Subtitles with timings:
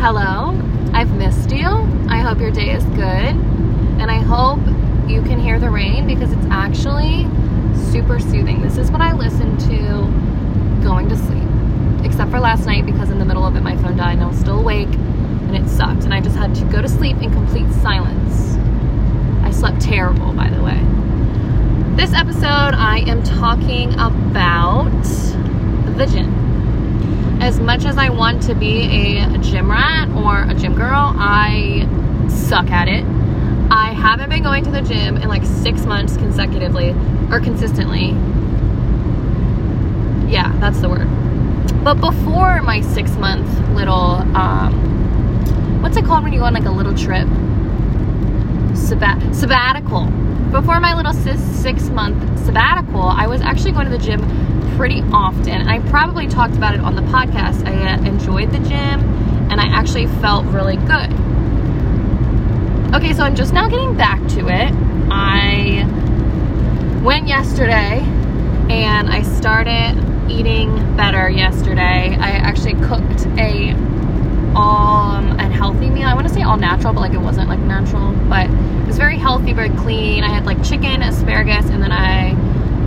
[0.00, 0.56] Hello,
[0.94, 1.66] I've missed you.
[2.08, 3.34] I hope your day is good.
[3.98, 4.60] And I hope
[5.10, 7.26] you can hear the rain because it's actually
[7.90, 8.62] super soothing.
[8.62, 12.06] This is what I listen to going to sleep.
[12.06, 14.28] Except for last night because in the middle of it my phone died and I
[14.28, 16.04] was still awake and it sucked.
[16.04, 18.54] And I just had to go to sleep in complete silence.
[19.42, 20.78] I slept terrible, by the way.
[21.96, 22.44] This episode,
[22.76, 25.02] I am talking about
[25.98, 26.47] the gym
[27.40, 31.86] as much as I want to be a gym rat or a gym girl, I
[32.28, 33.04] suck at it.
[33.70, 36.90] I haven't been going to the gym in like six months consecutively
[37.30, 38.08] or consistently.
[40.30, 41.06] Yeah, that's the word.
[41.84, 46.64] But before my six month little, um, what's it called when you go on like
[46.64, 47.28] a little trip?
[48.74, 50.06] Sabbat- sabbatical.
[50.50, 54.20] Before my little six month sabbatical, I was actually going to the gym
[54.76, 55.50] pretty often.
[55.50, 57.66] And I probably talked about it on the podcast.
[57.66, 59.00] I uh, enjoyed the gym
[59.50, 61.12] and I actually felt really good.
[62.94, 64.72] Okay, so I'm just now getting back to it.
[65.10, 65.84] I
[67.02, 68.00] went yesterday
[68.70, 72.16] and I started eating better yesterday.
[72.16, 73.74] I actually cooked a
[74.58, 76.08] um, a healthy meal.
[76.08, 78.98] I want to say all natural, but like it wasn't like natural, but it was
[78.98, 80.24] very healthy, very clean.
[80.24, 82.32] I had like chicken, asparagus, and then I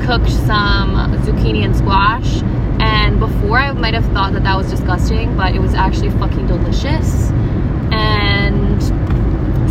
[0.06, 2.42] cooked some zucchini and squash.
[2.82, 6.48] And before I might have thought that that was disgusting, but it was actually fucking
[6.48, 7.30] delicious.
[7.92, 8.82] And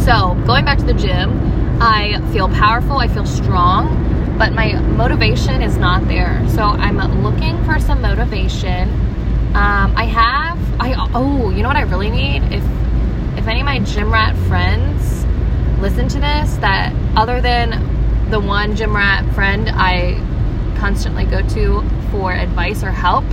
[0.01, 1.39] so, going back to the gym,
[1.83, 6.43] I feel powerful, I feel strong, but my motivation is not there.
[6.51, 8.89] So, I'm looking for some motivation.
[9.55, 10.40] Um, I have,
[10.95, 12.43] I oh, you know what I really need?
[12.53, 12.65] If
[13.39, 15.25] if any of my gym rat friends
[15.81, 20.15] listen to this, that other than the one gym rat friend I
[20.79, 23.25] constantly go to for advice or help.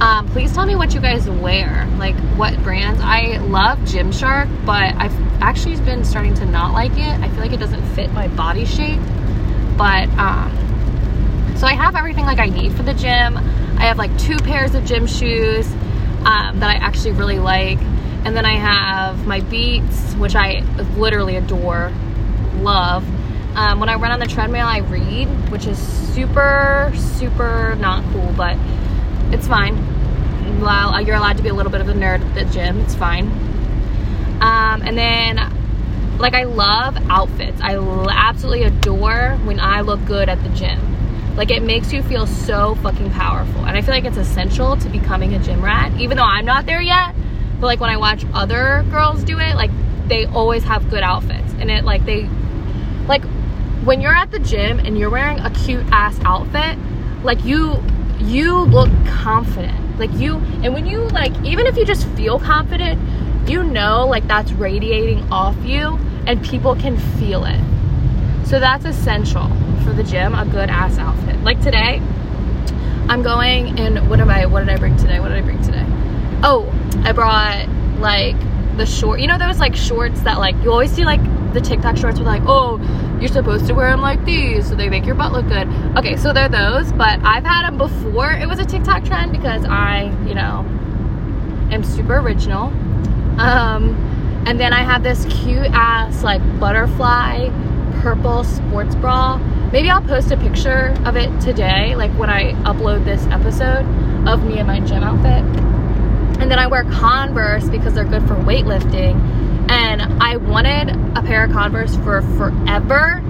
[0.00, 3.00] Um, please tell me what you guys wear, like what brands.
[3.02, 7.20] I love Gymshark, but I've actually been starting to not like it.
[7.20, 9.00] I feel like it doesn't fit my body shape.
[9.76, 10.52] But um,
[11.56, 13.36] so I have everything like I need for the gym.
[13.36, 15.66] I have like two pairs of gym shoes
[16.28, 17.78] um, that I actually really like,
[18.24, 20.60] and then I have my Beats, which I
[20.98, 21.90] literally adore,
[22.56, 23.02] love.
[23.56, 28.30] Um, when I run on the treadmill, I read, which is super, super not cool,
[28.36, 28.58] but
[29.32, 29.74] it's fine.
[30.60, 32.94] Well, you're allowed to be a little bit of a nerd at the gym, it's
[32.94, 33.28] fine.
[34.42, 37.58] Um, and then, like, I love outfits.
[37.62, 37.76] I
[38.10, 40.78] absolutely adore when I look good at the gym.
[41.38, 43.64] Like, it makes you feel so fucking powerful.
[43.64, 46.66] And I feel like it's essential to becoming a gym rat, even though I'm not
[46.66, 47.14] there yet.
[47.60, 49.70] But, like, when I watch other girls do it, like,
[50.08, 51.52] they always have good outfits.
[51.60, 52.28] And it, like, they,
[53.06, 53.22] like,
[53.84, 56.76] when you're at the gym and you're wearing a cute ass outfit,
[57.22, 57.82] like you
[58.18, 59.98] you look confident.
[59.98, 63.00] Like you and when you like even if you just feel confident,
[63.48, 67.60] you know like that's radiating off you and people can feel it.
[68.46, 69.50] So that's essential
[69.88, 71.42] for the gym, a good ass outfit.
[71.42, 72.02] Like today,
[73.08, 75.18] I'm going in what am I what did I bring today?
[75.18, 75.86] What did I bring today?
[76.42, 76.70] Oh,
[77.04, 77.68] I brought
[77.98, 78.36] like
[78.76, 81.20] the short you know those like shorts that like you always see like
[81.54, 82.78] the TikTok shorts with like, oh,
[83.18, 85.66] you're supposed to wear them like these so they make your butt look good.
[85.96, 89.64] Okay, so they're those, but I've had them before it was a TikTok trend because
[89.64, 90.66] I, you know,
[91.72, 92.64] am super original.
[93.40, 97.48] Um, and then I have this cute ass like butterfly
[98.00, 99.40] purple sports bra.
[99.70, 103.84] Maybe I'll post a picture of it today, like when I upload this episode
[104.26, 105.44] of me in my gym outfit.
[106.40, 109.20] And then I wear Converse because they're good for weightlifting
[109.70, 113.22] and I wanted a pair of Converse for forever,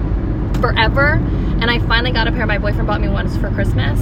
[0.61, 1.13] forever.
[1.59, 2.45] And I finally got a pair.
[2.45, 3.99] My boyfriend bought me ones for Christmas,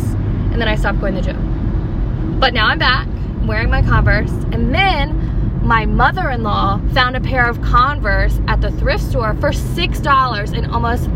[0.51, 2.39] and then I stopped going to the gym.
[2.39, 3.07] But now I'm back
[3.47, 9.03] wearing my Converse, and then my mother-in-law found a pair of Converse at the thrift
[9.03, 11.09] store for six dollars and almost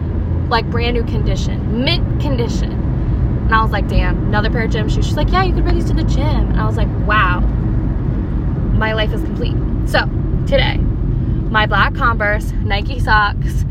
[0.52, 2.72] like brand new condition, mint condition.
[2.72, 5.06] And I was like, damn, another pair of gym shoes.
[5.06, 6.22] She's like, yeah, you could wear these to the gym.
[6.22, 9.56] And I was like, wow, my life is complete.
[9.90, 10.02] So
[10.48, 13.66] today, my black Converse, Nike socks,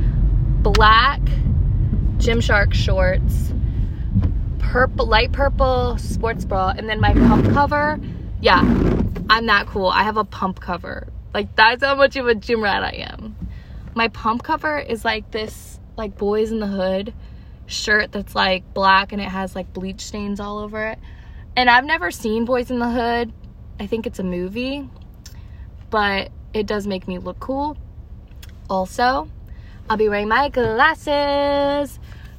[0.62, 1.20] black
[2.18, 3.52] Gymshark shorts,
[4.58, 7.98] purple, light purple sports bra, and then my pump cover.
[8.42, 8.60] Yeah,
[9.30, 9.88] I'm that cool.
[9.88, 11.08] I have a pump cover.
[11.32, 13.36] Like that's how much of a gym rat I am.
[13.94, 17.12] My pump cover is like this, like boys in the hood
[17.70, 20.98] shirt that's like black and it has like bleach stains all over it.
[21.56, 23.32] And I've never seen Boys in the Hood.
[23.78, 24.88] I think it's a movie,
[25.88, 27.76] but it does make me look cool.
[28.68, 29.28] Also,
[29.88, 31.98] I'll be wearing my glasses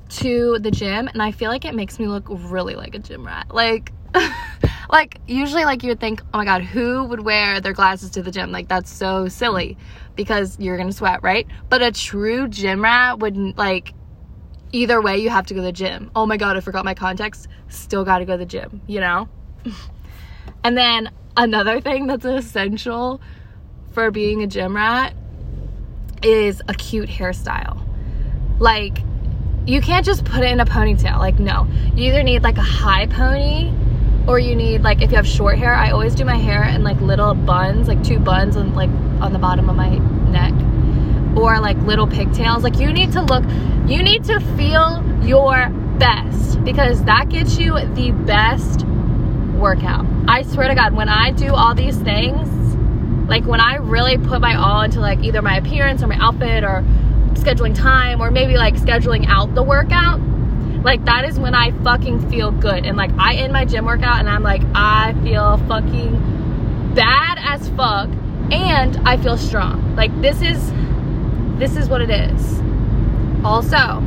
[0.09, 3.25] to the gym and I feel like it makes me look really like a gym
[3.25, 3.47] rat.
[3.53, 3.91] Like
[4.91, 8.21] like usually like you would think, oh my god, who would wear their glasses to
[8.21, 8.51] the gym?
[8.51, 9.77] Like that's so silly
[10.15, 11.47] because you're gonna sweat, right?
[11.69, 13.93] But a true gym rat wouldn't like
[14.73, 16.11] either way you have to go to the gym.
[16.15, 17.47] Oh my god, I forgot my contacts.
[17.69, 19.29] Still gotta go to the gym, you know?
[20.63, 23.21] and then another thing that's essential
[23.91, 25.13] for being a gym rat
[26.21, 27.81] is a cute hairstyle.
[28.59, 28.99] Like
[29.65, 31.19] you can't just put it in a ponytail.
[31.19, 31.67] Like, no.
[31.95, 33.71] You either need like a high pony
[34.27, 36.83] or you need like if you have short hair, I always do my hair in
[36.83, 38.89] like little buns, like two buns on like
[39.21, 39.97] on the bottom of my
[40.29, 40.53] neck.
[41.37, 42.63] Or like little pigtails.
[42.63, 43.43] Like you need to look
[43.87, 48.85] you need to feel your best because that gets you the best
[49.55, 50.05] workout.
[50.27, 52.47] I swear to God, when I do all these things,
[53.29, 56.63] like when I really put my all into like either my appearance or my outfit
[56.63, 56.83] or
[57.33, 60.19] scheduling time or maybe like scheduling out the workout,
[60.83, 62.85] like that is when I fucking feel good.
[62.85, 67.69] And like I end my gym workout and I'm like, I feel fucking bad as
[67.69, 68.09] fuck
[68.51, 69.95] and I feel strong.
[69.95, 70.71] Like this is
[71.59, 72.59] this is what it is.
[73.43, 73.97] Also,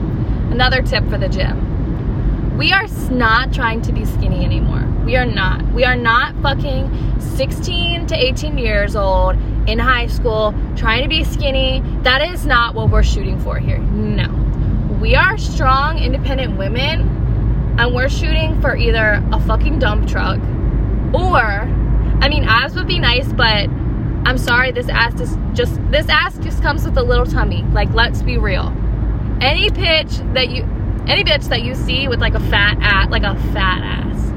[0.50, 2.56] another tip for the gym.
[2.58, 4.84] We are not trying to be skinny anymore.
[5.04, 5.64] We are not.
[5.72, 9.36] We are not fucking 16 to 18 years old
[9.68, 11.82] in high school trying to be skinny.
[12.02, 13.78] That is not what we're shooting for here.
[13.78, 14.26] No.
[15.04, 20.38] We are strong, independent women, and we're shooting for either a fucking dump truck
[21.12, 23.68] or, I mean, abs would be nice, but
[24.26, 27.64] I'm sorry, this ass just, just this ass just comes with a little tummy.
[27.64, 28.74] Like, let's be real.
[29.42, 30.62] Any pitch that you,
[31.06, 34.32] any bitch that you see with like a fat ass, like a fat ass,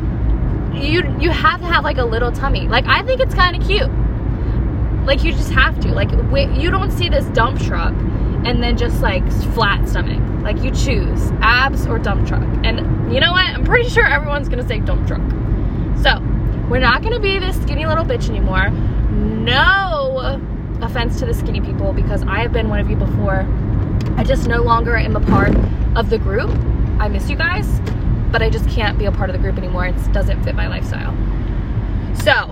[0.75, 2.67] you you have to have like a little tummy.
[2.67, 3.89] Like, I think it's kind of cute.
[5.05, 5.93] Like you just have to.
[5.93, 7.93] Like you don't see this dump truck
[8.47, 10.21] and then just like flat stomach.
[10.41, 12.41] Like you choose abs or dump truck.
[12.63, 13.45] And you know what?
[13.45, 15.21] I'm pretty sure everyone's gonna say dump truck.
[16.01, 16.21] So
[16.69, 18.69] we're not gonna be this skinny little bitch anymore.
[18.69, 20.41] No
[20.81, 23.45] offense to the skinny people because I have been one of you before.
[24.15, 25.53] I just no longer am a part
[25.97, 26.49] of the group.
[26.99, 27.81] I miss you guys,
[28.31, 29.87] but I just can't be a part of the group anymore.
[29.87, 31.13] It doesn't fit my lifestyle.
[32.23, 32.49] So,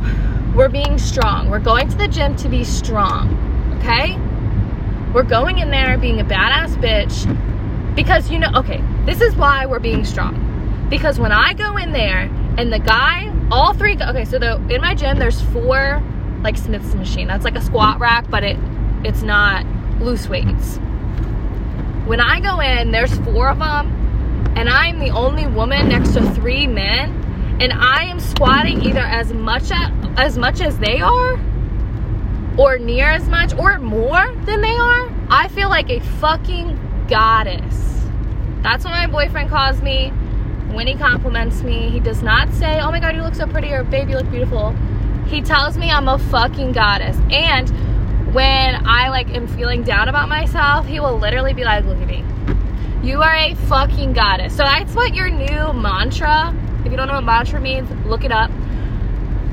[0.53, 1.50] we're being strong.
[1.50, 4.18] We're going to the gym to be strong, okay?
[5.16, 9.66] We're going in there being a badass bitch because you know, okay, this is why
[9.66, 10.88] we're being strong.
[10.90, 14.82] Because when I go in there and the guy, all three, okay, so the, in
[14.82, 16.04] my gym, there's four
[16.42, 17.28] like Smith's machine.
[17.30, 18.58] That's like a squat rack, but it
[19.06, 19.66] it's not
[20.02, 20.80] loose weights.
[22.08, 26.30] When I go in, there's four of them, and I'm the only woman next to
[26.32, 27.24] three men
[27.62, 31.40] and I am squatting either as much as, as much as they are
[32.57, 38.04] or near as much or more than they are, I feel like a fucking goddess.
[38.62, 40.10] That's what my boyfriend calls me
[40.72, 41.90] when he compliments me.
[41.90, 44.31] He does not say, "Oh my god, you look so pretty" or "Baby, you look
[44.31, 44.75] beautiful."
[45.28, 47.18] He tells me I'm a fucking goddess.
[47.31, 47.69] And
[48.34, 52.07] when I like am feeling down about myself, he will literally be like, "Look at
[52.07, 52.24] me.
[53.04, 56.54] You are a fucking goddess." So that's what your new mantra
[56.86, 58.52] if you don't know what mantra means, look it up.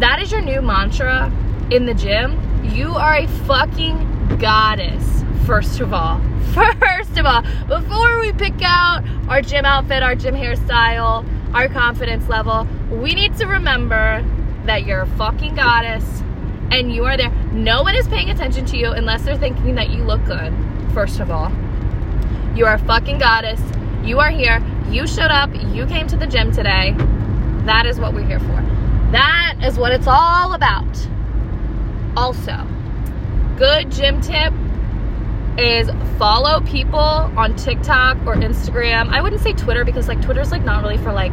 [0.00, 1.32] That is your new mantra
[1.70, 2.38] in the gym.
[2.62, 6.20] You are a fucking goddess, first of all.
[6.52, 12.28] First of all, before we pick out our gym outfit, our gym hairstyle, our confidence
[12.28, 14.22] level, we need to remember
[14.66, 16.04] that you're a fucking goddess
[16.70, 17.30] and you are there.
[17.52, 20.52] No one is paying attention to you unless they're thinking that you look good,
[20.92, 21.50] first of all.
[22.54, 23.60] You are a fucking goddess.
[24.04, 24.62] You are here.
[24.90, 25.50] You showed up.
[25.54, 26.94] You came to the gym today.
[27.64, 28.62] That is what we're here for.
[29.12, 31.08] That is what it's all about.
[32.16, 32.66] Also,
[33.56, 34.52] good gym tip
[35.58, 39.08] is follow people on TikTok or Instagram.
[39.08, 41.32] I wouldn't say Twitter because like Twitter's like not really for like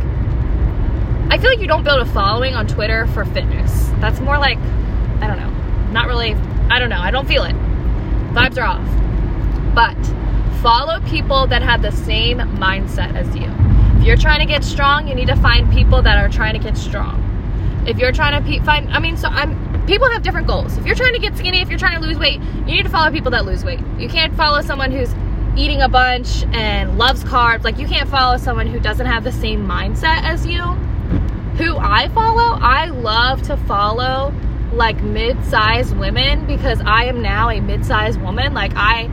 [1.31, 3.89] I feel like you don't build a following on Twitter for fitness.
[3.99, 4.57] That's more like
[5.21, 5.91] I don't know.
[5.91, 6.33] Not really
[6.69, 6.99] I don't know.
[6.99, 7.55] I don't feel it.
[8.33, 9.75] Vibes are off.
[9.75, 9.97] But
[10.61, 13.51] follow people that have the same mindset as you.
[13.99, 16.59] If you're trying to get strong, you need to find people that are trying to
[16.59, 17.25] get strong.
[17.87, 20.77] If you're trying to pe- find, I mean, so I'm, people have different goals.
[20.77, 22.89] If you're trying to get skinny, if you're trying to lose weight, you need to
[22.89, 23.79] follow people that lose weight.
[23.97, 25.11] You can't follow someone who's
[25.57, 27.63] eating a bunch and loves carbs.
[27.63, 30.61] Like, you can't follow someone who doesn't have the same mindset as you.
[31.57, 34.31] Who I follow, I love to follow
[34.73, 38.53] like mid-sized women because I am now a mid-sized woman.
[38.53, 39.09] Like, I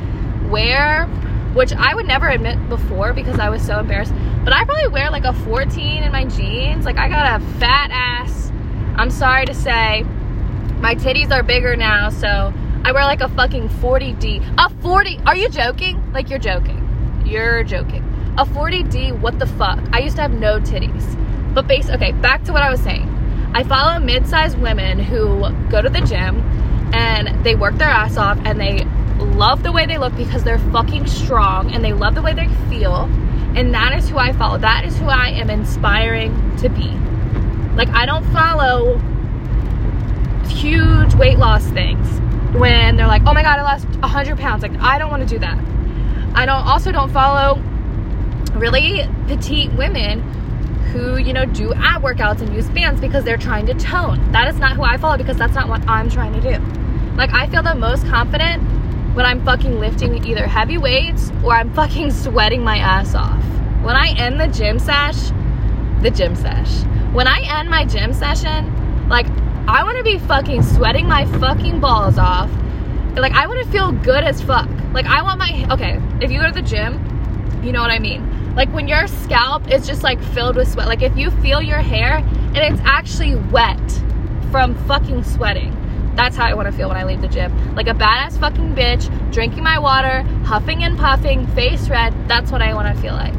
[0.51, 1.07] wear
[1.55, 4.13] which I would never admit before because I was so embarrassed.
[4.45, 6.85] But I probably wear like a 14 in my jeans.
[6.85, 8.53] Like I got a fat ass.
[8.97, 10.05] I'm sorry to say.
[10.79, 12.53] My titties are bigger now, so
[12.85, 14.57] I wear like a fucking 40D.
[14.59, 15.21] A 40.
[15.27, 16.13] Are you joking?
[16.13, 17.23] Like you're joking.
[17.25, 18.05] You're joking.
[18.39, 19.81] A 40D, what the fuck?
[19.93, 21.55] I used to have no titties.
[21.55, 23.09] But base okay, back to what I was saying.
[23.55, 26.41] I follow mid-sized women who go to the gym
[26.93, 28.85] and they work their ass off and they
[29.19, 32.49] love the way they look because they're fucking strong and they love the way they
[32.69, 33.05] feel.
[33.57, 34.59] And that is who I follow.
[34.59, 36.91] That is who I am inspiring to be.
[37.75, 39.01] Like, I don't follow
[40.49, 42.09] huge weight loss things
[42.57, 44.63] when they're like, oh my God, I lost 100 pounds.
[44.63, 45.59] Like, I don't want to do that.
[46.35, 47.63] I don't also don't follow
[48.55, 50.21] really petite women
[50.93, 54.33] who, you know, do ab workouts and use bands because they're trying to tone.
[54.33, 56.65] That is not who I follow because that's not what I'm trying to do.
[57.17, 58.63] Like, I feel the most confident
[59.15, 63.43] when I'm fucking lifting either heavy weights or I'm fucking sweating my ass off.
[63.83, 65.31] When I end the gym sesh,
[66.03, 66.83] the gym sesh.
[67.13, 69.27] When I end my gym session, like,
[69.69, 72.49] I want to be fucking sweating my fucking balls off.
[73.17, 74.69] Like, I want to feel good as fuck.
[74.93, 76.95] Like, I want my, okay, if you go to the gym,
[77.65, 78.55] you know what I mean.
[78.55, 81.81] Like, when your scalp is just like filled with sweat, like, if you feel your
[81.81, 83.81] hair and it's actually wet
[84.53, 85.77] from fucking sweating,
[86.15, 87.75] that's how I want to feel when I leave the gym.
[87.75, 92.15] Like a badass fucking bitch, drinking my water, huffing and puffing, face red.
[92.29, 93.35] That's what I want to feel like.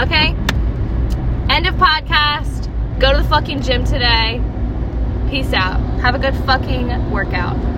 [0.00, 0.34] Okay?
[1.48, 2.68] End of podcast.
[2.98, 4.42] Go to the fucking gym today.
[5.28, 5.78] Peace out.
[6.00, 7.68] Have a good fucking workout.